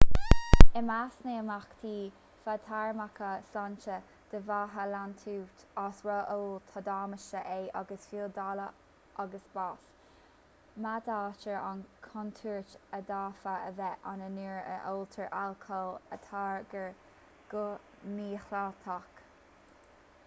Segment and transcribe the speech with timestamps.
[0.79, 1.97] i measc na n-imeachtaí
[2.45, 8.65] fadtéarmacha sláinte a d'fhéadfadh leanúint as ró-ól tá damáiste ae agus fiú daille
[9.25, 9.83] agus bás
[10.87, 17.05] méadaítear an chontúirt a d'fhéadfadh a bheith ann nuair a óltar alcól a táirgeadh
[17.53, 17.65] go
[18.17, 19.23] mídhleathach